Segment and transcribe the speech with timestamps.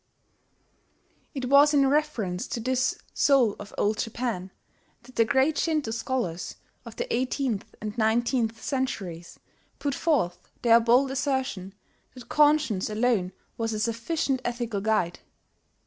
[1.35, 4.49] It was in reference to this "Soul of Old Japan"
[5.03, 6.55] that the great Shinto scholars
[6.87, 9.39] of the eighteenth and nineteenth centuries
[9.77, 11.75] put forth their bold assertion
[12.15, 15.19] that conscience alone was a sufficient ethical guide.